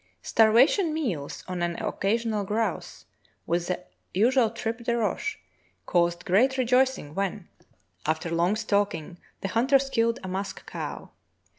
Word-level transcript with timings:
Starvation 0.23 0.95
meals 0.95 1.43
on 1.47 1.61
an 1.61 1.75
occasional 1.75 2.43
grouse, 2.43 3.05
with 3.45 3.67
the 3.67 3.85
usual 4.15 4.49
tripe 4.49 4.79
de 4.79 4.97
roche, 4.97 5.37
caused 5.85 6.25
great 6.25 6.57
rejoicing 6.57 7.13
when, 7.13 7.47
after 8.07 8.31
long 8.31 8.55
stalking, 8.55 9.19
the 9.41 9.49
hunters 9.49 9.91
killed 9.91 10.17
a 10.23 10.27
musk 10.27 10.65
cow. 10.65 11.11